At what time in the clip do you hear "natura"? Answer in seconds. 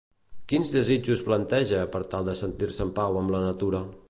3.51-3.89